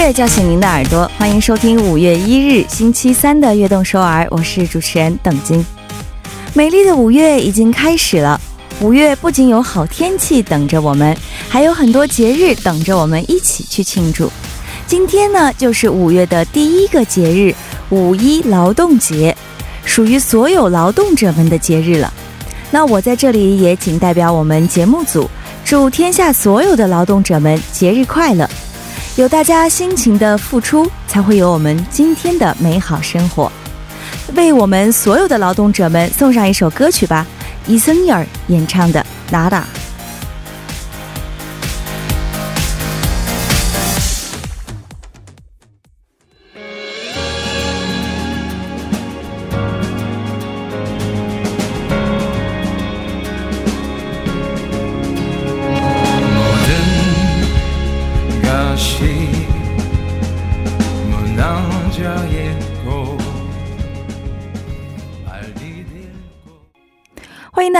[0.00, 5.62] 乐叫醒您的耳朵，欢迎收听五月一日星期三的《悦动首尔》，我是主持人邓晶。
[6.54, 8.40] 美丽的五月已经开始了，
[8.80, 11.14] 五月不仅有好天气等着我们，
[11.50, 14.32] 还有很多节日等着我们一起去庆祝。
[14.86, 17.54] 今天呢，就是五月的第一个节日——
[17.90, 19.36] 五一劳动节，
[19.84, 22.10] 属于所有劳动者们的节日了。
[22.70, 25.28] 那我在这里也仅代表我们节目组，
[25.62, 28.48] 祝天下所有的劳动者们节日快乐！
[29.16, 33.50] 有大家辛勤的付出，才会有我们今天的美好生活。
[34.34, 37.26] 为我们所有的劳动者们送上一首歌曲吧，
[37.66, 39.50] 伊森尼尔演唱的《娜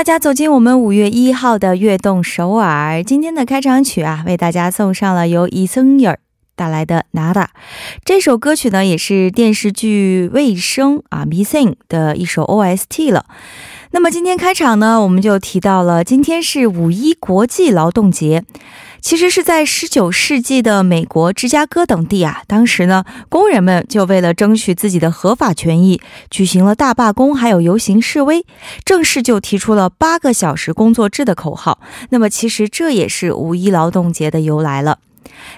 [0.00, 3.00] 大家走进我们五月一号的《悦动首尔》。
[3.04, 6.18] 今天的开场曲啊，为大家送上了由伊森尔
[6.56, 7.44] 带来的《Nada》
[8.02, 13.26] 这首歌曲呢，也是电视剧《卫生》啊《Missing》的一首 OST 了。
[13.90, 18.44] 那么今天开场呢，我们就提到了今天是五一国际劳动节。
[19.00, 28.44] 其实是在十九世纪的美国芝加哥等地啊，当时呢，工人们就为了争取自己的合法权益，举行了大罢工，还有游行示威，
[28.84, 31.80] 正式就提出了八个小时工作制的口号。
[32.10, 34.98] 那么，其实这也是五一劳动节的由来了。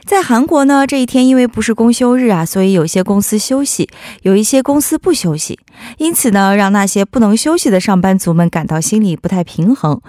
[0.05, 3.89] 在韩国呢，这一天因为不是公休日啊，所以有些公司休息，
[4.23, 5.59] 有一些公司不休息，
[5.99, 10.01] 因此呢，让那些不能休息的上班族们感到心里不太平衡。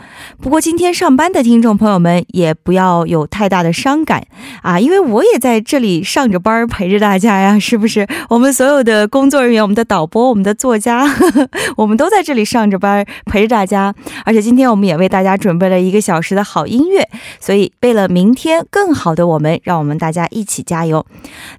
[0.41, 4.25] 不过今天上班的听众朋友们也不要有太大的伤感
[4.63, 8.07] 啊，因为我也在这里上着班陪着大家呀，是不是？
[8.29, 11.05] 我们所有的工作人员、我们的导播、我们的作家，
[11.77, 13.93] 我们都在这里上着班陪着大家。
[14.25, 17.07] 而且今天我们也为大家准备了一个小时的好音乐，
[17.39, 19.42] 所以为了明天更好的我们。
[19.43, 21.05] 们让我们大家一起加油。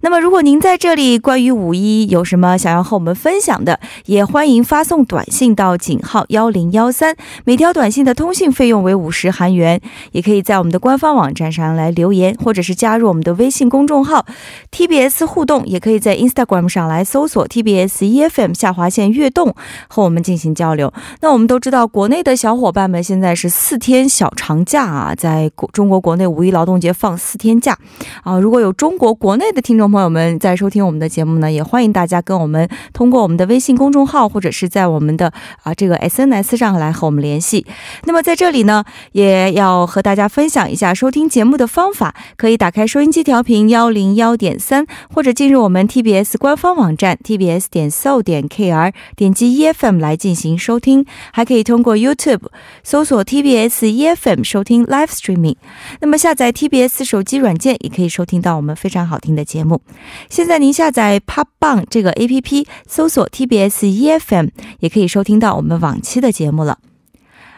[0.01, 7.15] 那么，如果您在这里关于五一有什么想要和我们分享的，也欢迎发送短信到井号幺零幺三，
[7.45, 9.81] 每条短信的通信费用为五十韩元。
[10.13, 14.25] 也可以在我们的官方网站上来留言，或者是加入我们的微信公众号
[14.71, 19.55] TBS 互动，也可以在 Instagram 上来搜索 TBS EFM 下划线悦动
[19.89, 20.93] 和我们进行交流。
[21.21, 27.74] 那我们都知道，国内的小伙伴们现在是四天小长假啊，在国中国国内五一劳动节放四天假。
[28.23, 37.67] 啊，如果有中国国内的听众朋友们在收听我们的节目呢，也欢迎大家跟我们通过我们的微信公众号或者是在我们的啊这个 SNS 上来和我们联系。
[38.05, 52.47] 那么在这里呢，也要和大家分享一下收听节目的方法，可以打开收音机调频幺零幺点三，或者进入我们 TBS 官方网站 tbs 点 so 点 kr，点击 EFM 来进行收听，还可以通过 YouTube
[52.83, 55.57] 搜索 TBS EFM 收听 Live Streaming。
[56.01, 57.64] 那么下载 TBS 手机软件。
[57.73, 59.81] 也可以收听到我们非常好听的节目。
[60.29, 64.49] 现在您下载 Pop Bang 这个 A P P，搜索 T B S E F M，
[64.81, 66.79] 也可以收听到我们往期的节目了。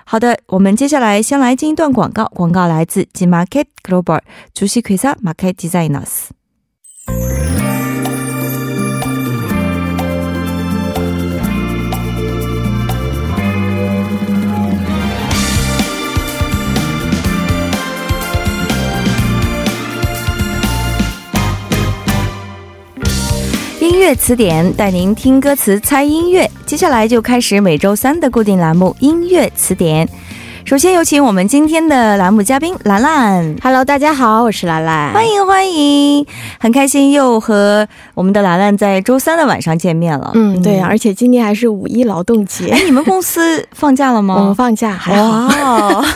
[0.05, 2.27] 好的，我们接下来先来进一段广告。
[2.27, 4.21] 广告来自 G Market Global
[4.55, 6.36] 主席奎萨 Market Designers。
[23.97, 26.49] 音乐词典带您听歌词、猜音乐。
[26.67, 30.07] 接下来就开始每周三的固定栏目——音乐词典。
[30.67, 33.57] 首先有请我们今天的栏目嘉宾兰兰。
[33.62, 36.27] Hello，大家好，我是兰兰，欢迎欢迎，
[36.61, 40.31] 很开心又和我们的兰兰在周三的晚上见面了。
[40.34, 42.69] 嗯，对，而且今天还是五一劳动节。
[42.69, 44.34] 哎，你们公司放假了吗？
[44.39, 46.04] 我们放假，还好。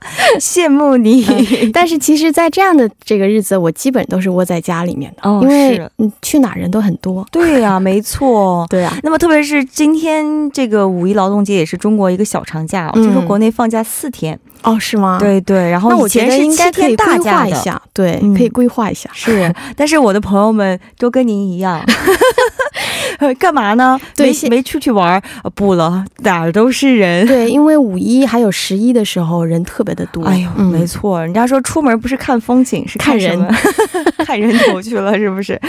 [0.40, 1.24] 羡慕你，
[1.72, 7.26] 但是其实，在这样的这个日子，我基本都是窝在家里面的，哦因为嗯，去哪人都很多。
[7.30, 8.96] 对呀，没错， 对啊。
[9.02, 12.90] 那么，特别是今天这个五一劳动节，也是中国一个小长假。
[12.94, 15.18] 听说国内放假四天哦，是吗？
[15.20, 15.70] 对对。
[15.70, 19.10] 然后我觉得应该可以规划一下，对，可以规划一下。
[19.12, 21.84] 是，但是我的朋友们都跟您一样。
[23.38, 24.00] 干嘛呢？
[24.16, 25.22] 没，没出去玩
[25.54, 27.26] 不了，哪儿都是人。
[27.26, 30.24] 对，因为五一还有十一的时候人特别的多。
[30.24, 33.38] 哎呦，没错，人家说出门不是看风景，是看人，
[34.24, 35.60] 看 人头去了，是不是？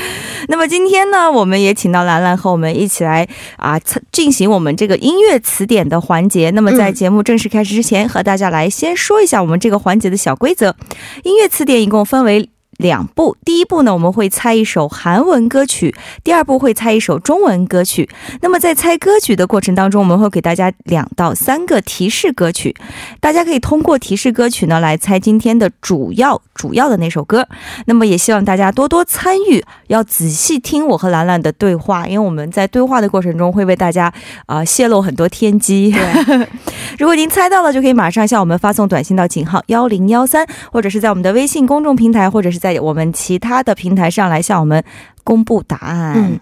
[0.47, 3.27] 那么今天呢，我们也请到兰兰和我们一起来
[3.57, 3.79] 啊，
[4.11, 6.51] 进行我们这个音乐词典的环节。
[6.51, 10.75] 那么在节目正式开始之前，和大家来先说一下我们这个环节的小规则。
[11.23, 12.50] 音乐词典一共分为。
[12.81, 13.37] 两步。
[13.45, 15.93] 第一步呢，我们会猜一首韩文歌曲；
[16.23, 18.09] 第二步会猜一首中文歌曲。
[18.41, 22.75] 那么在猜歌曲的过程当中，我们会给大家两到三个提示歌曲，
[23.19, 27.47] 大家可以通过提示歌曲呢来猜今天的主要主要的那首歌。
[27.85, 34.11] 那么也希望大家多多参与，要仔细听我和兰兰的对话，因为我们在对话的过程中会为大家
[34.47, 35.91] 啊泄露很多天机。
[35.91, 36.47] 对，
[36.97, 44.83] 如果您猜到了，就可以马上向我们发送短信到井号幺零幺三，或者是在我们的微信公众平台，或者是在我们其他的平台上来向我们
[45.23, 46.13] 公布答案。
[46.15, 46.39] 嗯，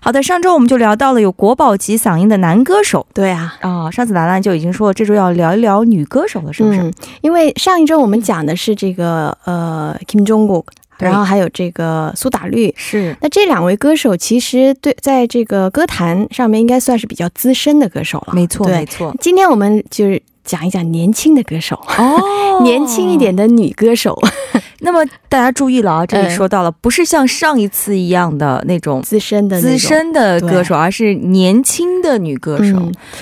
[0.00, 3.06] 好的，上周我们就聊到了有国宝级嗓音的男歌手。
[3.12, 6.92] 对啊，哦，上次兰兰就已经说了，这周要聊一聊女歌手了，是不是？
[7.20, 10.64] 因为上一周我们讲的是这个呃，Kim Jong-un。
[10.98, 19.14] 然后还有这个苏打绿，是那这两位歌手其实对在这个歌坛上面应该算是比较资深的歌手了，没错，没错。
[19.20, 24.20] 今天我们就是讲一讲年轻的歌手哦， 年轻一点的女歌手。
[24.80, 32.76] 那么大家注意了啊，这里说到了，不是像上一次一样的那种资深的资深的歌手，而是年轻的女歌手。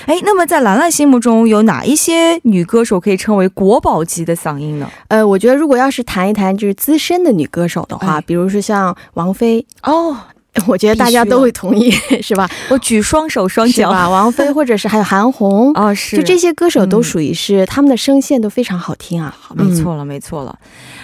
[0.05, 4.89] 哎，那么在兰兰心目中有哪一些女歌手可以称为国宝级的嗓音呢？
[5.07, 10.15] 呃，我觉得如果要是谈一谈就是资深的女歌手的话，比如说像王菲哦。
[10.67, 12.49] 我觉得大家都会同意， 是吧？
[12.69, 19.35] 我举双手双脚啊， 王菲或者是还有韩红啊，是就这些歌手都属于是他们的声线都非常好听啊。
[19.53, 20.57] 没错了，没错了。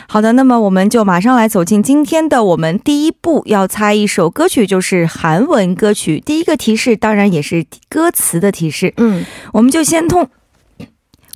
[0.08, 6.20] 好的，那么我们就马上来走进今天的我们第一步，要猜一首歌曲，就是韩文歌曲。
[6.20, 8.94] 第一个提示当然也是歌词的提示。
[8.98, 10.28] 嗯，我们就先通，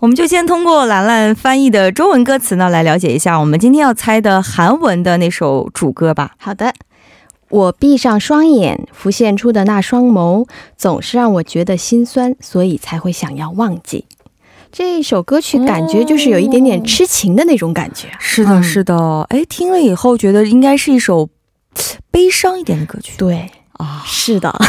[0.01, 6.31] 我们就先通过兰兰翻译的中文歌词呢，来了解一下我们今天要猜的韩文的那首主歌吧。
[6.37, 6.73] 好的。
[7.49, 14.05] 我闭上双眼，浮现出的那双眸，总是让我觉得心酸，所以才会想要忘记。
[14.69, 18.09] 这一首歌曲感觉就是有一点点痴情的那种感觉。
[18.19, 19.25] 是的，是的。
[19.29, 21.29] 哎，听了以后觉得应该是一首
[22.11, 23.13] 悲伤一点的歌曲。
[23.17, 24.54] 对啊，是的。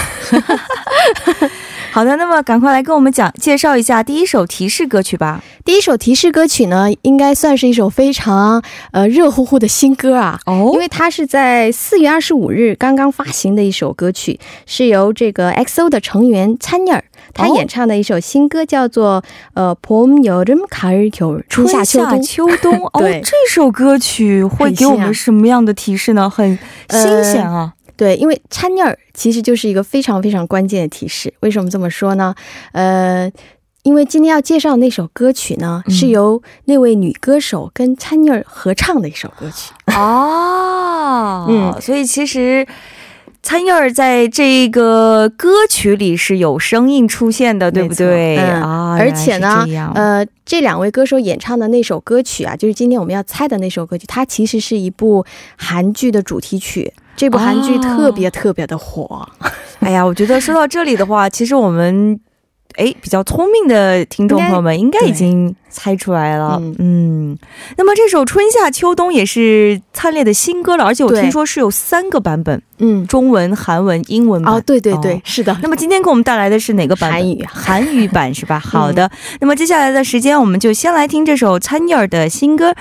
[1.91, 5.43] 好的，那么赶快来跟我们讲介绍一下第一首提示歌曲吧。
[5.63, 10.39] 第一首提示歌曲呢，应该算是一首非常呃热乎乎的新歌啊。
[10.47, 19.23] 哦，因为它是在四月二十五日刚刚发行的一首歌曲，是由这个 XO 的成员参尼尔他演唱的一首新歌，叫做
[19.53, 22.03] 呃《봄여름가을 겨울》春夏秋
[22.57, 22.73] 冬。
[22.93, 26.27] 哦，这 首歌曲会给我们什么样的提示呢？
[26.27, 26.57] 很
[26.89, 27.73] 新鲜啊。
[27.98, 31.34] 对，因为 Chanyeol 其实就是一个非常非常关键的提示。
[31.40, 32.32] 为什么这么说呢？
[32.70, 33.28] 呃，
[33.82, 39.72] 因为今天要介绍那首歌曲呢，是由那位女歌手跟 Chanyeol 合唱的一首歌曲。
[39.96, 42.64] 哦， 嗯，所以其实
[43.42, 48.36] Chanyeol 在这个歌曲里是有声音出现的，对不对？
[48.36, 49.66] 啊，而且呢，
[49.96, 56.92] 呃，这两位歌手演唱的那首歌曲啊，就是今天我们要猜的那首歌曲，它其实是一部韩剧的主题曲。
[57.17, 59.27] 这部韩剧特别特别的火，
[59.79, 62.19] 哎呀，我觉得说到这里的话，其实我们
[62.75, 67.37] 哎比较聪明的听众朋友们应该已经猜出来了，嗯。
[67.77, 74.53] 那么这首《春夏秋冬》也是灿烈的新歌了，而且我听说是有三个版本，嗯，中文、韩文、英文版。
[74.55, 75.55] 哦，对对对，是的。
[75.61, 77.11] 那么今天给我们带来的是哪个版？
[77.11, 78.59] 韩语，韩语版是吧？
[78.59, 79.09] 好的。
[79.39, 82.71] 那么接下来的时间，我们就先来听这首参尼尔的新歌《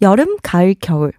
[0.00, 1.12] 봄여름가을겨울》。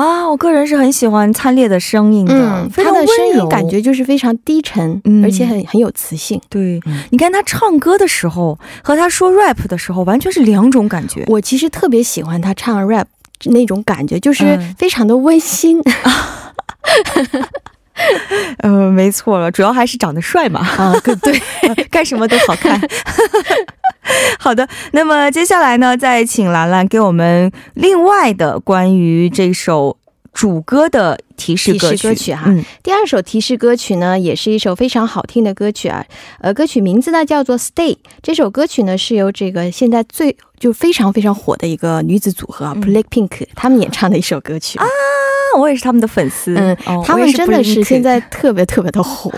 [0.00, 6.40] 啊，我个人是很喜欢灿烈的声音的，他的声音感觉就是非常低沉，而且很很有磁性。
[6.48, 6.80] 对，
[7.10, 11.24] 你看他唱歌的时候和他说 rap 的时候完全是两种感觉。
[11.26, 13.04] 我其实特别喜欢他唱 rap
[13.44, 15.82] 那种感觉，就是非常的温馨。
[18.62, 20.60] 嗯， 没错了，主要还是长得帅嘛。
[20.60, 21.42] 啊，对，
[21.90, 22.80] 干什么都好看。
[24.38, 29.96] 好的，那么接下来呢，再请兰兰给我们另外的关于这首
[30.32, 32.44] 主歌的提示歌曲哈。
[32.46, 36.04] 嗯，第二首提示歌曲呢，也是一首非常好听的歌曲啊。
[36.40, 37.94] 呃，歌曲名字呢叫做《Stay》。
[38.22, 44.86] 这首歌曲呢是由这个现在最就非常非常火的一个女子组合 Blackpink 他们演唱的一首歌曲啊。
[45.58, 49.32] 我也是他们的粉丝，嗯，他们真的是现在特别特别的火，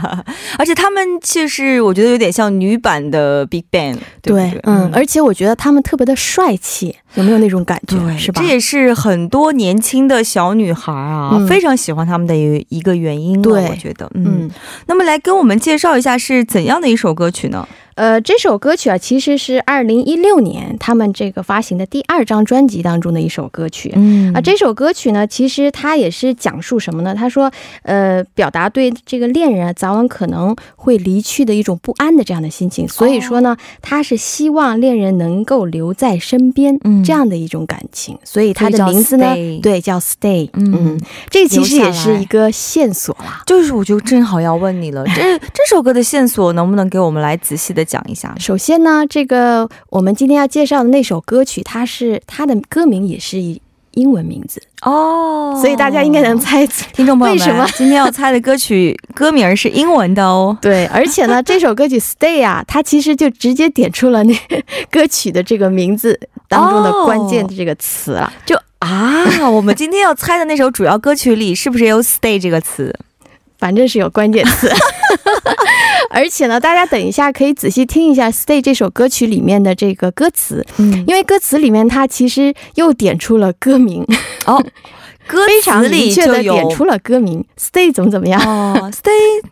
[0.58, 7.96] 而且他们其实我觉得有点像女版的 Big Bang，对，嗯，而且我觉得他们特别的帅气，有没有那种感觉？
[8.18, 8.40] 是吧？
[8.40, 13.40] 这也是很多年轻的小女孩啊非常喜欢他们的一个原因。
[13.42, 14.50] 对，我觉得，嗯，
[14.86, 17.66] 那么来跟我们介绍一下是怎样的一首歌曲呢？
[17.94, 23.92] 呃，这首歌曲啊，其实是二零一六年他们这个发行的第二张专辑当中的一首歌曲。
[23.94, 27.14] 嗯啊，这首歌曲呢，其实它也是讲述什么呢？
[27.14, 27.50] 他说，
[27.82, 32.88] 呃，表达对这个恋人啊早晚可能会离去的一种不安的这样的心情。
[32.88, 38.18] 所以说呢，他是希望恋人能够留在身边这样的一种感情。
[38.24, 40.50] 所以他的名字呢，对，叫 Stay。
[40.54, 43.42] 嗯，这其实也是一个线索啦。
[43.46, 48.34] 就是我就正好要问你了，这这首歌的线索能不能给我们来仔细的讲一下？
[48.38, 53.38] 首先呢，这个我们今天要介绍的那首歌曲，它是它的歌名也是
[53.92, 60.56] 英文名字哦，所以大家应该能猜，听众朋友们，为什么今天要猜的歌曲歌名是英文的哦？
[60.60, 64.34] 对，而且呢，这首歌曲 Stay 啊， 它其实就直接点出了那
[64.90, 72.92] 歌曲的这个名字当中的关键的这个词了，就啊，我们今天要猜的那首主要歌曲里是不是有 Stay 这个词？
[73.56, 74.68] 反正是有关键词，
[76.10, 84.06] 而且呢，大家等一下可以仔细听一下《Stay》这首歌曲里面的这个歌词，嗯，因为歌词里面它其实又点出了歌名
[84.46, 84.62] 哦，
[85.26, 89.42] 歌非常明确的点出了歌名《Stay》怎么怎么样哦，《Stay》。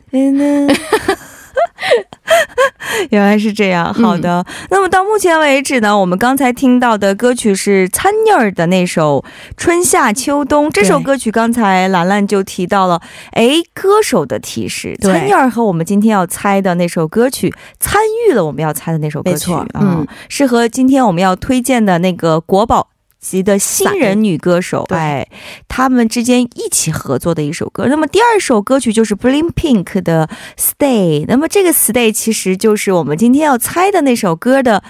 [3.11, 4.45] 原来是这样，好的。
[4.71, 9.25] 那么到目前为止呢，我们刚才听到的歌曲是参妮儿的那首
[9.57, 10.69] 《春夏秋冬》。
[10.73, 13.01] 这首歌曲刚才兰兰就提到了，
[13.33, 22.89] 哎，歌手的提示，参妮儿和我们今天要猜的那首歌曲参与了我们要猜的那首歌曲啊，是和今天我们要推荐的那个国宝。
[23.23, 25.27] 级的新人女歌手，哎，
[25.69, 27.87] 他们之间一起合作的一首歌。
[27.87, 31.25] 那么第二首歌曲就是 BLINKPINK 的 Stay。
[31.29, 34.83] 那么这个 Stay 其实就是我们今天要猜的那首歌的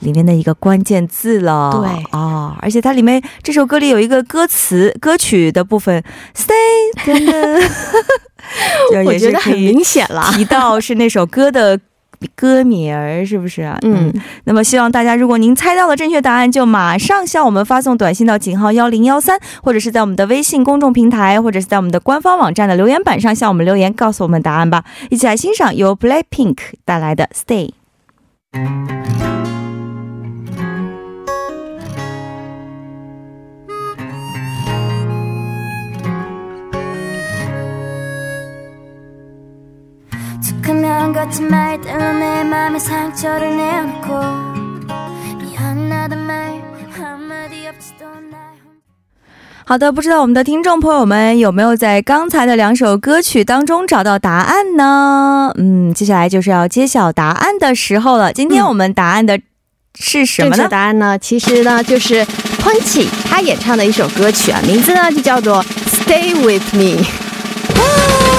[0.00, 1.70] 里面的一个关键字了。
[1.72, 6.02] 对啊，而且它里面这首歌里有一个歌词歌曲的部分
[6.34, 7.60] Stay，真的，
[9.04, 11.78] 我觉得很明显了，提到是那首歌的。
[12.34, 13.78] 歌名儿是不是啊？
[13.82, 14.12] 嗯，
[14.44, 24.84] 那么希望大家，如果您猜到了正确答案，就马上向我们发送短信到井号幺零幺三，或者是在我们的微信公众平台，或者是在我们的官方网站的留言板上向我们留言，告诉我们答案吧。
[25.10, 27.72] 一起来欣赏由 Blackpink 带来的 Stay。
[49.68, 55.52] 好的，不知道我们的听众朋友们有没有在刚才的两首歌曲当中找到答案呢？
[55.56, 58.32] 嗯，接下来就是要揭晓答案的时候了。
[58.32, 59.40] 今天我们答案的
[59.94, 60.56] 是什么呢？
[60.56, 62.24] 正确答案呢，其实呢就是
[62.60, 67.04] Punchy 他演唱的一首歌曲啊，名字呢就叫做 Stay with Me。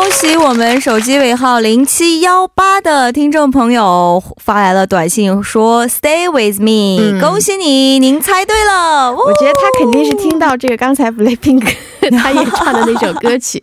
[0.00, 9.12] 恭喜我们手机尾号零七幺八的听众朋友发来了短信，说 “Stay with me”，恭喜你，您猜对了。
[9.12, 11.74] 我觉得他肯定是听到这个刚才 Blackpink
[12.18, 13.62] 他演唱的那首歌曲。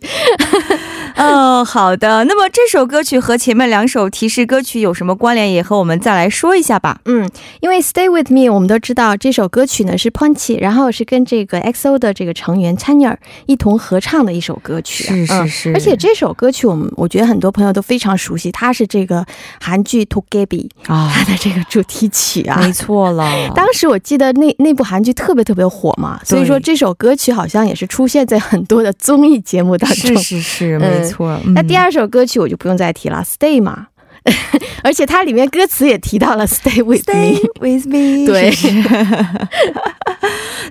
[1.18, 2.24] 哦， 好的。
[2.24, 5.52] 那么这首歌曲和前面两首提示歌曲有什么关联？
[5.52, 7.00] 也和我们再来说一下吧。
[7.06, 7.28] 嗯，
[7.60, 15.04] 因为 Stay with me，我们都知道这首歌曲呢是 Punchy，然后是跟这个 XO 的这个成员 Chanyeol 一同合唱的一首歌曲。
[15.04, 15.72] 是是是。
[15.74, 19.24] 而且这首歌曲，我们我觉得很多朋友都非常熟悉，它是这个
[19.60, 22.60] 韩剧《To g a b y 啊，它的这个主题曲啊。
[22.60, 23.26] 没错了。
[23.56, 30.16] 当时我记得那那部韩剧特别特别火嘛，所以说这首歌曲好像也是出现在很多的综艺节目当中。
[30.18, 31.38] 是是是，没错。
[31.54, 33.87] 那第二首歌曲我就不用再提了，Stay 嘛，
[34.82, 38.52] 而且它里面歌词也提到了 Stay with me， 对。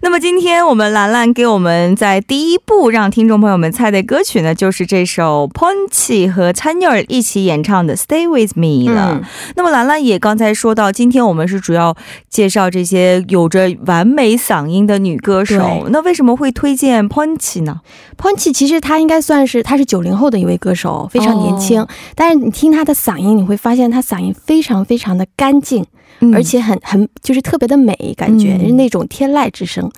[0.02, 9.22] 那么今天我们兰兰给我们在第一部让听众朋友们猜的歌曲呢，就是这首 Ponchi 和 Chanyeol 一起演唱的 Stay with me 了。
[9.56, 11.96] 那么兰兰也刚才说到，今天我们是主要
[12.30, 15.88] 介绍这些有着完美嗓音的女歌手。
[15.90, 17.82] 那为什么会推荐 Ponchi 呢
[18.18, 21.86] ？Ponchi 其实她应该算是她是九零后的一位歌手，非常年轻。
[22.16, 25.86] 但是你听她的嗓音，你会发现他嗓音非常非常的干净。
[26.34, 29.90] 而且很很就是特别的美，感觉是那种天籁之声。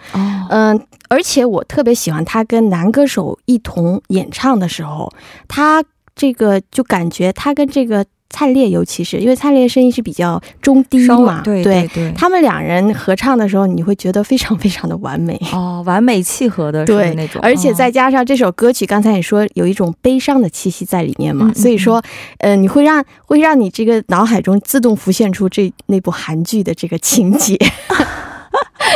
[0.49, 5.11] 嗯，而且我特别喜欢他跟男歌手一同演唱的时候，
[5.47, 5.83] 他
[6.15, 8.05] 这个就感觉他跟这个。
[8.29, 15.39] 蔡烈，尤其是因为灿烈声音是比较中低嘛，对对对，他们两人合唱的时候，你会觉得非常非常的完美。
[15.51, 22.01] 哦，完美契合的对那种，而且再加上这首歌曲，刚才你说有一种悲伤的气息在里面嘛，所以说，
[22.37, 27.57] 呃，你会让会让你这个脑海中自动浮现出这那部韩剧的这个情节。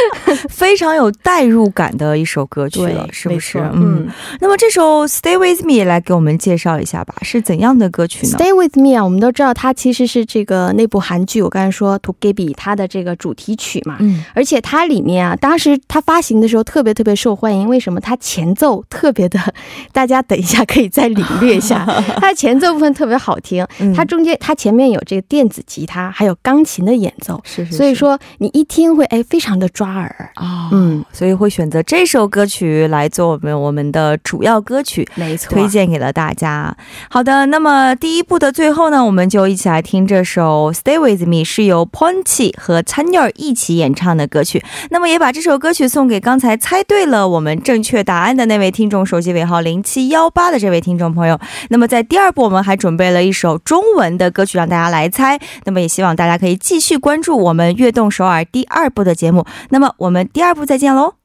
[0.50, 3.60] 非常有代入感的一首歌曲了，是不是？
[3.74, 4.08] 嗯。
[4.40, 13.98] 那么这首《Stay with Me》来给我们介绍一下吧，是怎样的歌曲呢？Stay with Me 啊，我们都知道它其实是这个那部韩剧，我刚才说《To Gaby》它的这个主题曲嘛。
[14.00, 14.24] 嗯。
[14.34, 18.00] 而且它里面啊，当时它发行的时候特别特别受欢迎，为什么？
[18.00, 19.40] 它前奏特别的，
[19.92, 21.86] 大家等一下可以再领略一下，
[22.20, 23.66] 它前奏部分特别好听。
[23.96, 27.74] 它中间它前面有这个电子吉他，还有钢琴的演奏，是是。
[27.74, 30.70] 所以说你一听会哎非常的抓耳啊。
[30.72, 31.04] 嗯。
[31.12, 36.75] 所以会选择这首歌曲来做我们我们的主要歌曲，没错，推荐给了大家。
[37.10, 44.63] 好的，那么第一部的最后呢，我们就一起来听这首《Stay with Me》，是由 Ponchi 和 Chanyeol 一起演唱的歌曲。
[44.90, 51.40] 那么也把这首歌曲送给刚才猜对了我们正确答案的那位听众，手机尾号零七幺八的这位听众朋友。
[51.70, 55.40] 那么在第二部，我们还准备了一首中文的歌曲让大家来猜。
[55.66, 59.46] 那么也希望大家可以继续关注我们《悦动首尔》第二部的节目。
[59.74, 61.15] 那么我们第二步再见喽。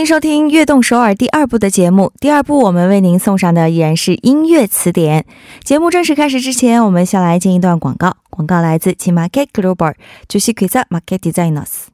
[0.00, 2.10] 迎收听《悦动首尔》第二部的节目。
[2.20, 5.26] 第二部我们为您送上的依然是音乐词典。
[5.62, 8.16] 节目正式开始之前，我们先来进一段广告。
[8.30, 9.94] 广告来自 Market Global，
[10.26, 11.88] 主席 Quiz Market Designers。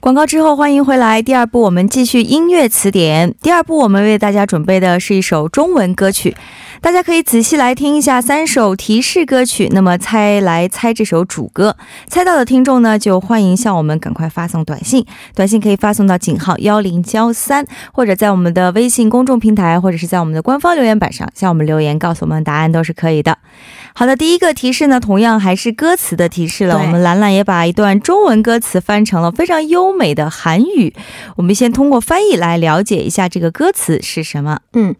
[0.00, 1.20] 广告之后，欢迎回来。
[1.20, 3.34] 第二部，我们继续音乐词典。
[3.42, 6.36] 第二部，我们为大家准备的是一首中文歌曲，
[6.80, 9.68] 大家可以仔细来听一下三首提示歌曲。
[9.72, 11.76] 那么猜来猜这首主歌，
[12.08, 15.04] 猜到的听众呢，就欢迎向我们赶快发送短信。
[15.34, 23.38] 短信可以发送到井号幺零幺三，或者在我们的微信公众平台，或者是在我们的官方留言板上向我们留言，告诉我们答案都是可以的。
[23.95, 26.77] 好的，第一个提示呢，同样还是歌词的提示了。
[26.77, 30.93] 我们兰兰也把一段中文歌词翻成了非常优美的韩语。
[31.37, 34.59] 我们先通过翻译来了解一下这个歌词是什么。
[34.73, 34.95] 嗯，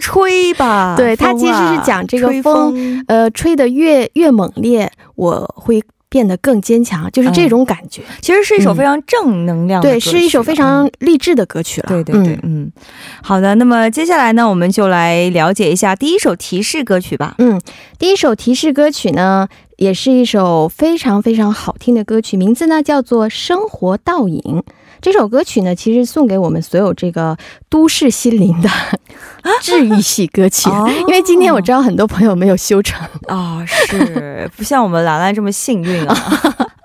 [0.00, 0.94] 吹吧。
[0.96, 5.82] 对，它其实是讲这个风，呃，吹得越越猛烈，我会。
[6.12, 8.02] 变得更坚强，就是这种感觉。
[8.20, 11.86] 其实是一首非常正能量，对，是一首非常励志的歌曲了。
[11.88, 12.70] 对对对，嗯，
[13.22, 13.54] 好的。
[13.54, 17.34] 那么接下来呢，我们就来了解一下第一首提示歌曲吧。
[17.38, 17.58] 嗯，
[17.98, 19.48] 第一首提示歌曲呢，
[19.78, 24.42] 也是一首非常非常好听的歌曲，名字呢叫做《生活倒影》。
[25.02, 27.36] 这首歌曲呢，其实送给我们所有这个
[27.68, 28.70] 都市心灵的
[29.60, 30.70] 治愈系歌曲。
[31.08, 36.16] 因为今天我知道很多朋友没有修成啊，是不像我们兰兰这么幸运啊，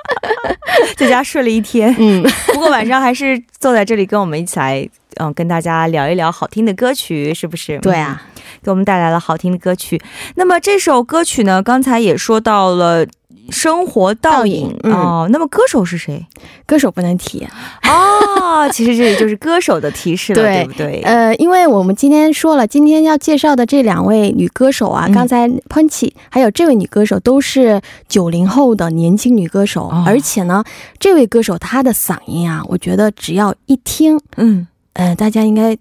[0.97, 1.95] 在家睡了一天。
[1.99, 7.77] 嗯，不过晚上还是坐在这里跟我们一起来，嗯，跟大家聊一聊好听的歌曲，是不是？
[7.81, 8.19] 对啊，
[8.63, 10.01] 给我们带来了好听的歌曲。
[10.33, 13.05] 那么这首歌曲呢，刚才也说到了。
[13.49, 16.25] 生活倒影哦，那么歌手是谁？
[16.65, 17.47] 歌手不能提
[17.87, 18.67] 哦。
[18.71, 21.01] 其实这里就是歌手的提示了，对不对？
[21.03, 30.63] 呃，因为我们今天说了，今天要介绍的这两位女歌手啊，刚才 Punchy 还有这位女歌手都是九零后的年轻女歌手，而且呢，
[30.99, 35.77] 这位歌手她的嗓音啊，我觉得只要一听，嗯呃，大家应该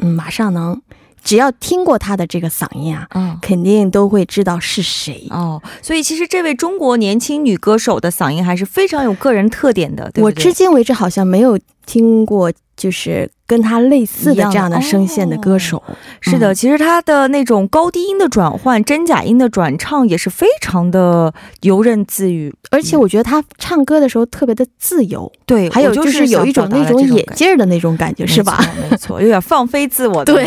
[0.00, 0.80] 嗯马上能。
[1.22, 5.62] 只要听过他的这个嗓音啊，嗯，肯定都会知道是谁哦。
[5.80, 10.10] 所以其实这位中国年轻女歌手的嗓音还是非常有个人特点的。
[10.16, 13.30] 我至今为止好像没有听过，就是。
[13.52, 15.82] 跟他类似的这样的声线的歌手。
[16.22, 25.30] 是的，其实他的那种高低音的转换、真假音的转唱也是非常的游刃自如，而且我觉得他唱歌的时候特别的自由。
[25.44, 28.58] 对，还有就是有一种那种野劲儿的那种感觉，是吧？
[28.90, 30.32] 没错，有点放飞自我的。
[30.32, 30.46] 对，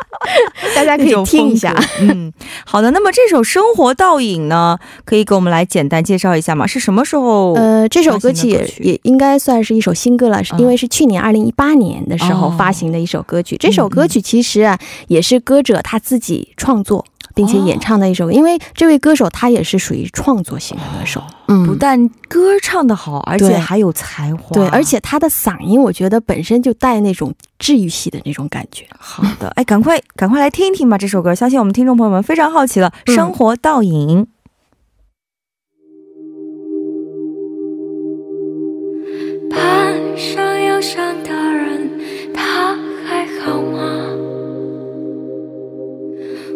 [0.76, 1.74] 大家可以听一下。
[2.00, 2.30] 嗯，
[2.66, 2.90] 好的。
[2.90, 6.66] 那么这首《生活倒影》呢，可以给我们来简单介绍一下吗？
[6.66, 7.54] 是什么时候？
[7.54, 13.56] 呃，这首歌曲也也应该算是一首新歌了，是因为是去年二零一八年的时候发行的一首歌曲。
[13.56, 17.04] 这首歌曲其实啊，也是歌者他自己创作。
[17.34, 28.86] 并且演唱的一首，因为这位歌手他也是属于创作型的歌手，嗯，不但歌唱的好，而且还有才华，对，而且他的嗓音我觉得本身就带那种治愈系的那种感觉。
[28.98, 34.24] 好的，哎，赶快赶快来听一听吧，这首歌，相信我们听众朋友们非常好奇了，《生活倒影》。
[40.16, 41.95] 上忧伤的人，
[42.36, 44.12] 他还好吗？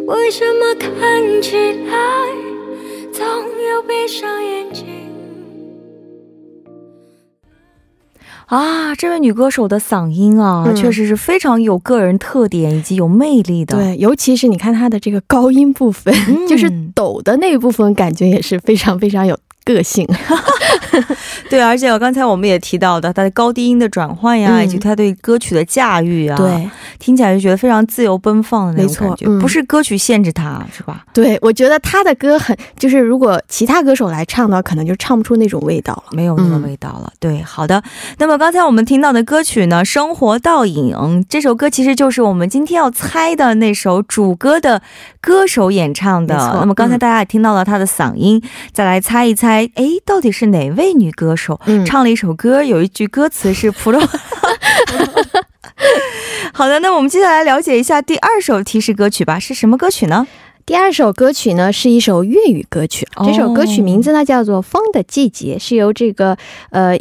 [0.06, 1.96] 为什么看起来
[3.12, 4.84] 总有闭上眼睛？
[8.46, 13.76] 啊，这位女歌手的嗓音啊，确实是非常有个人特点以及有魅力的。
[13.76, 16.12] 对，尤其是你看她的这个高音部分，
[16.48, 19.38] 就是抖的那一部分，感觉也是非常非常有。
[19.74, 20.06] 个性，
[21.48, 31.04] 对，而且我刚才我们也提到的，他的高低音的转换呀，以及他对歌曲的驾驭啊，对，听起来就觉得非常自由奔放的那种感觉，不是歌曲限制他，是吧？
[31.12, 37.12] 对，我觉得他的歌很，就是如果其他歌手来唱的话，可能就唱不出那种味道了，没有那么味道了。
[37.18, 37.82] 对，好的。
[38.18, 40.94] 那么刚才我们听到的歌曲呢，《生活倒影》
[41.28, 44.80] 这首歌其实就是我们今天要猜的那首主歌的
[45.20, 46.34] 歌手演唱的。
[46.60, 48.40] 那么刚才大家也听到了他的嗓音，
[48.72, 49.59] 再来猜一猜。
[49.74, 52.62] 哎，到底是哪位女歌手唱了一首歌？
[52.62, 54.00] 有一句歌词是 “普罗”。
[56.52, 60.26] 好的，那我们接下来了解一下第二首提示歌曲吧，是什么歌曲呢？
[60.70, 66.38] 第二首歌曲呢是一首粤语歌曲，这首歌曲名字呢叫做《风的季节》，是由这个
[66.70, 66.96] 呃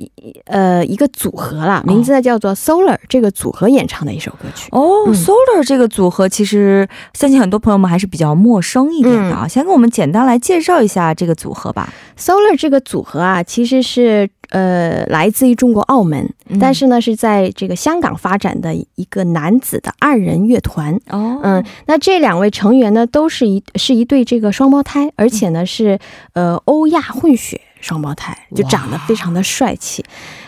[0.46, 4.70] 呃一个组合啦，名字呢叫做 Solar 这个组合演唱的一首歌曲。
[4.72, 11.94] 哦，Solar 这个组合其实相信很多朋友们还是比较陌生一点的啊，先给我们简单来介绍一下这个组合吧。
[12.18, 14.32] Solar 这个组合啊，其实是。
[14.50, 16.28] 呃，来自于中国澳门，
[16.60, 21.00] 但是呢，是在这个香港发展的一个男子的二人乐团。
[21.10, 26.00] 哦，嗯，那这两位成员呢，都是一是一对这个双胞胎，而且呢是
[26.34, 30.04] 呃欧亚混血双胞胎，就长得非常的帅气。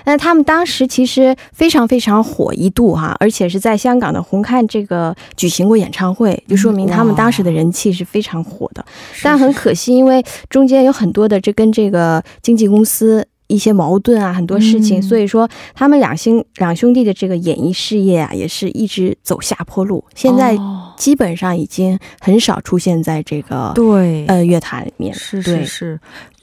[0.05, 8.83] 那他们当时其实非常非常火一度哈，而且是在香港的红磡这个举行过演唱会，就说明他们当时的人气是非常火的。
[9.21, 13.23] 但很可惜，因为中间有很多的这跟这个经纪公司。
[13.51, 20.03] 一些矛盾啊，很多事情，所以说他们两兄两兄弟的这个演艺事业啊，也是一直走下坡路。
[20.15, 20.57] 现在
[20.97, 25.13] 基本上已经很少出现在这个对呃乐坛里面。
[25.13, 25.99] 是是是，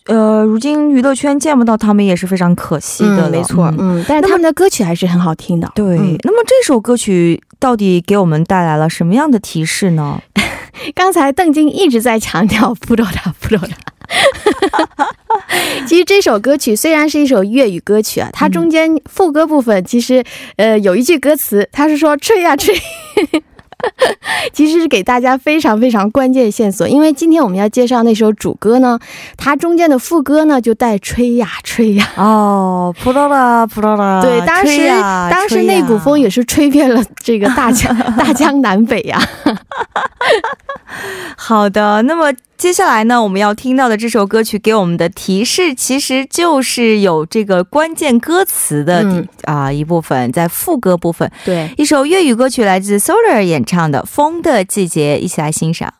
[0.06, 3.30] 呃，如今娱乐圈见不到他们也是非常可惜的。
[3.30, 5.70] 没错，嗯，但是他们的歌曲还是很好听的。
[5.74, 10.20] 对，那么这首歌曲到底给我们带来了什么样的提示呢？
[10.94, 13.76] 刚才邓晶一直在强调“不知道他，不知道他”。
[15.86, 20.24] 其实这首歌曲虽然是一首粤语歌曲啊，它中间副歌部分其实
[20.56, 22.74] 呃有一句歌词，它是说吹呀吹。
[24.52, 28.98] 其实是给大家非常非常关键线索，因为今天我们要介绍那首主歌呢，
[29.36, 34.88] 它中间的副歌呢就带吹呀吹呀哦，扑啦啦扑啦啦，对，当时
[35.30, 39.16] 当时那股风也是吹遍了这个大江 大江南北呀。
[41.36, 55.94] 好的，那么接下来呢，我们要听到的这首歌曲给我们的提示，其实就是有这个关键歌词的啊一部分，在副歌部分，对，一首粤语歌曲来自 Solar 演唱的《风的季节》，一起来欣赏。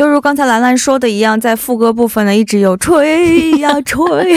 [0.00, 4.34] 就如刚才兰兰说的一样，在副歌部分呢，一直有吹呀吹，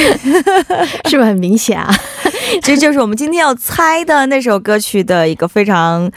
[1.08, 1.90] 是不是很明显啊？
[2.62, 6.12] 这就是我们今天要猜的那首歌曲的一个非常。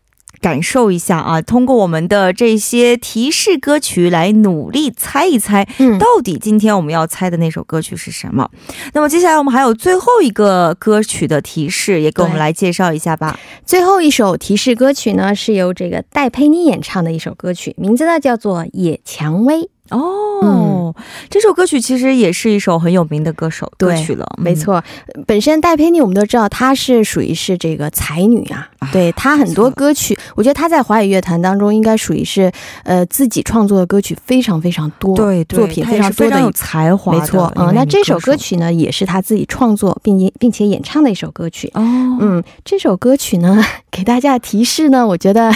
[0.40, 1.40] 感受一下啊！
[1.40, 8.50] 通过我们的这些提示歌曲来努力猜一猜，嗯，到底今天我们要猜的那首歌曲是什么？
[8.92, 13.38] 那么接下来我们还有最后一个歌曲的提示，也给我们来介绍一下吧。
[13.64, 19.60] 最后一首提示歌曲呢，是由这个戴佩妮演唱的一首歌曲，名字呢叫做《野蔷薇》。
[19.92, 20.94] 哦，
[21.30, 24.82] 这首歌曲其实也是一首很有名的歌手歌曲了，没错。
[25.26, 32.50] 本身戴佩妮我们都知道，她是属于是这个才女啊，对她很多歌曲，我觉得她在华语乐坛当中应该属于是
[32.84, 41.70] 呃自己创作的歌曲非常非常多，对作品非常多的有才华，没错嗯，那这首歌曲呢，也是她自己创作并并且演唱的一首歌曲。
[41.74, 41.82] 哦。
[42.20, 45.52] 嗯，这首歌曲呢， 给大家提示呢，我觉得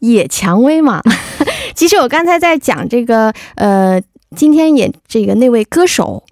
[0.00, 1.02] 野蔷薇嘛。
[1.74, 4.00] 其实我刚才在讲这个，呃，
[4.34, 6.24] 今天演这个那位歌手，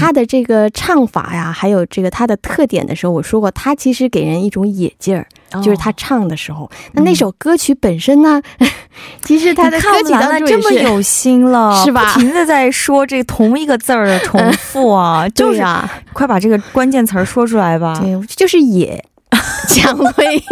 [0.00, 5.26] 他的这个唱法呀，还有这个他的特点的时候，我说过，他其实给人一种野劲儿，
[5.62, 6.70] 就是他唱的时候。
[6.92, 8.40] 那那首歌曲本身呢，
[9.22, 12.14] 其实他的歌曲当中这么有心了， 是吧？
[12.14, 18.00] 不停的在说这同一个字儿的重复啊，就是啊，快把这个关键词儿说出来吧。
[18.00, 19.04] 对，就是野
[19.68, 20.42] 蔷薇。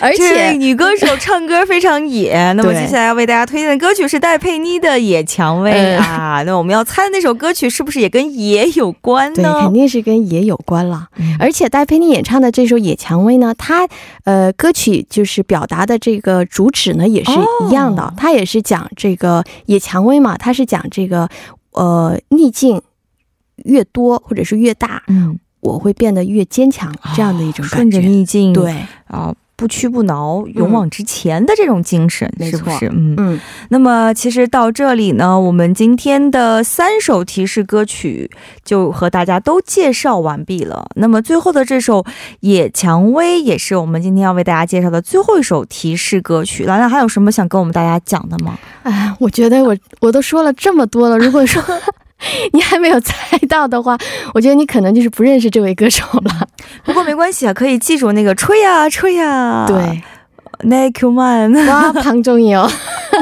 [0.00, 6.42] 而且女歌手唱歌非常野，那么接下来要为大家推荐的歌曲是戴佩妮的《野蔷薇》啊。
[6.46, 9.54] 那我们要猜的那首歌曲是不是也跟野有关呢？
[9.54, 11.08] 对，肯定是跟野有关了。
[11.38, 13.88] 而且戴佩妮演唱的这首《野蔷薇》呢，它
[14.24, 17.30] 呃歌曲就是表达的这个主旨呢也是
[17.66, 21.28] 一样的，它也是讲这个野蔷薇嘛，它是讲这个
[21.72, 22.82] 呃逆境
[23.64, 28.74] 越多或者是越大，嗯，我会变得越坚强这样的一种顺着逆境，对
[29.08, 29.34] 啊。
[29.58, 32.90] 不屈不挠、勇往直前的这种精神，是不是？
[32.92, 33.40] 嗯嗯。
[33.70, 38.30] 那么，其实到这里呢，我们今天的三首提示歌曲
[38.66, 40.86] 就和大家都介绍完毕了。
[40.96, 42.02] 那么，最后的这首
[42.40, 46.66] 《野蔷薇》也是我们今天要为大家介绍的最后一首提示歌曲。
[46.66, 48.58] 兰兰还有什么想跟我们大家讲的吗？
[48.82, 51.64] 哎，我觉得我我都说了这么多了，如果说。
[52.52, 53.96] 你还没有猜到的话，
[54.34, 56.48] 我觉得你可能就是不认识这位歌手了。
[56.84, 59.66] 不过没关系啊，可以记住那个吹呀吹呀。
[59.66, 60.02] 对
[60.60, 62.68] n i k m a n 哇，庞中友，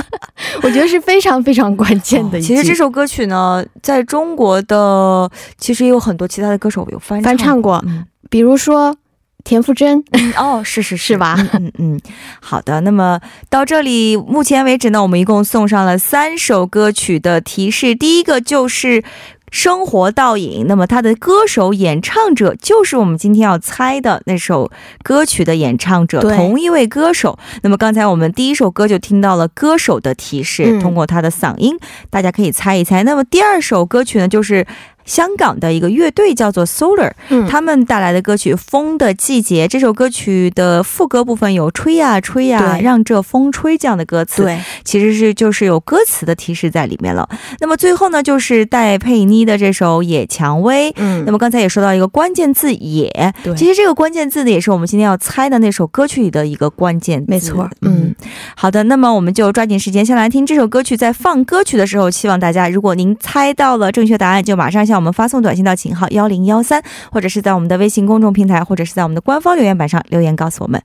[0.62, 2.40] 我觉得是非常非常关键的。
[2.40, 5.28] 其实这首歌曲呢，在中国的
[5.59, 7.85] 其实也有很多其他的歌手有翻翻唱过，
[8.30, 8.96] 比如说。
[9.44, 10.02] 田馥甄
[10.37, 11.37] 哦，是是 是吧？
[11.52, 12.00] 嗯嗯，
[12.40, 12.80] 好的。
[12.80, 17.94] 那么到这里，目前为止呢，我们一共送上了三首歌曲的提示。
[17.94, 19.02] 第一个就是
[19.50, 27.38] 《生活倒影》，那么它的歌手、演唱者就是我们今天要猜的那首歌曲的演唱者，同一位歌手。
[27.62, 31.76] 那么刚才我们第一首歌就听到了歌手的提示，通过他的嗓音，
[32.09, 33.04] 大家可以猜一猜。
[33.04, 34.66] 那么第二首歌曲呢，就是。
[35.04, 37.12] 香港的一个乐队叫做 Solar，
[37.48, 47.28] 他们带来的歌曲《风的季节》这首歌曲的副歌部分有“吹呀吹呀，让这风吹”这样的歌词，对，其实是就是有歌词的提示在里面了。
[47.60, 50.90] 那么最后呢，就是戴佩妮的这首《野蔷薇》。
[50.96, 57.26] 嗯，那么刚才也说到一个关键字“野”，其实这个关键字呢，也是我们今天要猜的那首歌曲里的一个关键字。
[57.28, 58.14] 没错，嗯，
[58.56, 60.96] 好的，那么我们就抓紧时间先来听这首歌曲。
[60.96, 64.93] 在放歌曲的时候，希望大家，如果您猜到了正确答案，就马上向。
[64.96, 70.83] 我们发送短信到井号幺零幺三，或者是在我们的微信公众平台，或者是在我们的官方留言板上留言告诉我们。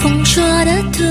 [0.00, 1.02] 风说的对，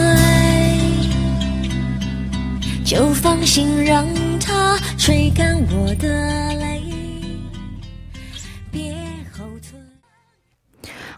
[2.84, 4.06] 就放心让
[4.40, 6.51] 它吹干我的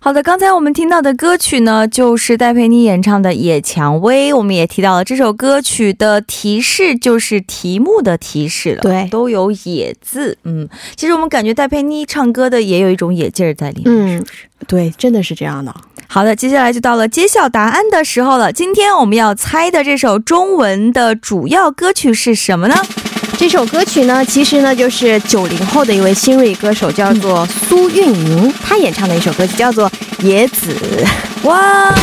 [0.03, 4.33] 好的，刚才我们听到的歌曲呢，就是戴佩妮演唱的《野蔷薇》。
[4.35, 8.81] 我们也提到了这首歌曲的提示，就是题目的提示了。
[8.81, 10.37] 对，都有“野”字。
[10.43, 14.33] 嗯，其实我们感觉戴佩妮唱歌的也有一种野劲儿在里面，是不是？
[14.67, 15.73] 对，真的是这样的。
[16.09, 18.51] 好的，接下来就到了揭晓答案的时候了。
[18.51, 22.75] 今天我们要猜的这首中文的主要歌曲是什么呢？
[23.43, 29.89] 这首歌曲呢，其实呢就是九零后的一位新锐歌手，叫做苏运莹，她演唱的一首歌曲叫做
[30.25, 30.73] 《野子》。
[31.45, 31.93] 哇！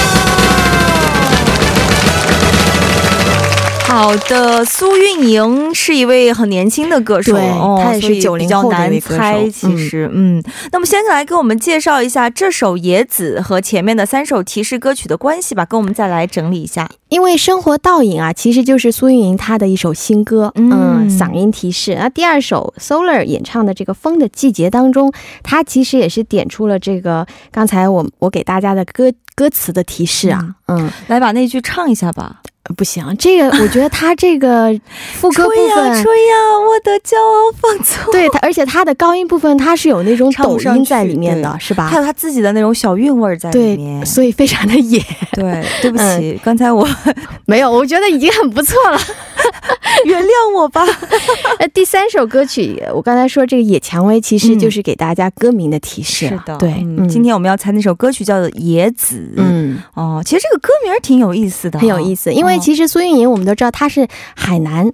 [3.90, 9.48] 好的，苏运莹是一位很年轻的歌手，对，她也是九零后的一位歌手。
[9.50, 16.88] 其实，嗯，那么先来给我们介绍一下这首《野子》和前面的三首提示歌曲的关系吧，跟我们再来整理一下。
[17.09, 21.96] 因为生活倒影啊，其实就是苏运莹她的一首新歌，嗯，嗓音提示。
[21.98, 32.40] 那第二首 Solar 演唱的这个《风的季节》当中，她其实也是点出了这个刚才我我给大家的歌歌词的提示啊，嗯，来把那句唱一下吧。
[32.77, 34.68] 不行，这个我觉得他这个
[35.14, 36.35] 副歌部分，吹呀吹呀，
[36.68, 38.12] 我的骄傲放 纵。
[38.12, 41.88] 对，他而且他的高音部分，他是有那种抖音在里面的，是吧？
[41.88, 45.03] 还有他自己的那种小韵味在里面，所以非常的野。
[45.33, 46.87] 对，对不起，刚才我
[47.46, 48.99] 没有，我觉得已经很不错了，
[50.05, 50.87] 原谅我吧。
[51.59, 56.29] 呃，第三首歌曲，我刚才说这个《野蔷薇》，其实就是给大家歌名的提示。
[56.29, 56.70] 是的，对。
[57.09, 59.16] 今天我们要猜那首歌曲叫做《野子》。
[59.37, 62.50] 嗯，哦，其实这个歌名挺有意思的，很有意思，因为。
[62.59, 64.93] 其实苏运莹，我们都知道她是海南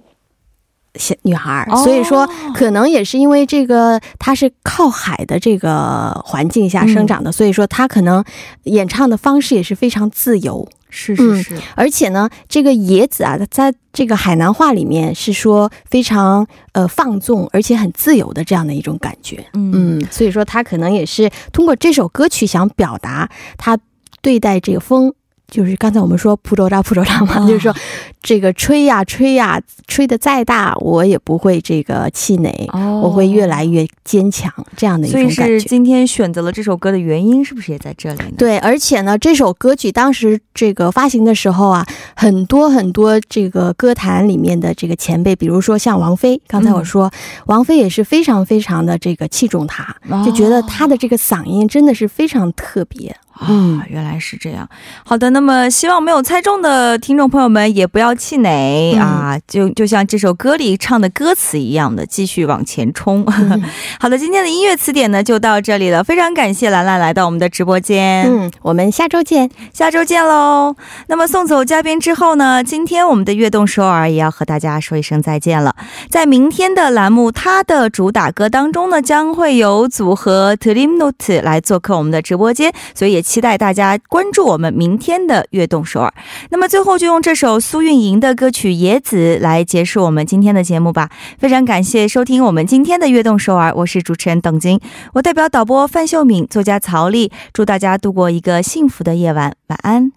[0.95, 8.23] 小女孩，所以说可能也是因为这个，她是靠海的这个环境下生长的，所以说她可能
[8.63, 10.67] 演唱的方式也是非常自由。
[10.89, 19.45] 是是是，而且呢，这个野子啊，在这个海南话里面是说非常呃放纵，而且很自由的这样的一种感觉。
[19.53, 23.77] 嗯，所以说她可能也是通过这首歌曲想表达她
[24.21, 25.13] 对待这个风。
[25.49, 27.73] 就是刚才我们说“扑着扎扑着扎”嘛，就是说
[28.21, 32.69] 这个吹呀吹呀，吹的再大，我也不会这个气馁，
[33.01, 35.35] 我会越来越坚强，这样的一种感觉。
[35.35, 38.23] 所以是今天选择了这首歌的原因，是不是也在这里？
[38.37, 47.09] 对，而且呢，这首歌曲当时这个发行的时候啊，很多很多这个歌坛里面的这个前辈，比如说像王菲，刚才我说
[47.45, 53.15] 王菲也是非常非常的这个器重她，就觉得她的这个嗓音真的是非常特别。
[53.39, 54.67] 啊，原来是这样。
[55.05, 63.23] 好的，那么希望没有猜中的听众朋友们也不要气馁啊，就就像这首歌里唱的歌词一样的，继续往前冲。
[63.99, 68.25] 好的，今天的音乐词典呢就到这里了，非常感谢兰兰来到我们的直播间。
[68.25, 70.75] 嗯，我们下周见，下周见喽。
[71.07, 75.75] 那么送走嘉宾之后呢，今天我们的悦动首尔也要和大家说一声再见了。
[76.09, 83.26] 在明天的栏目，它的主打歌当中呢，将会有组合 Dream Note 来做客我们的直播间，所以也。
[83.27, 86.13] 期待大家关注我们明天的悦动首尔。
[86.49, 91.09] 那么最后就用这首苏运莹的歌曲《野子》来结束我们今天的节目吧。
[91.37, 94.79] 非常感谢收听我们今天的悦动首尔，我是主持人董晶，
[95.13, 100.16] 我代表导播范秀敏、作家曹丽，祝大家度过一个幸福的夜晚，晚安。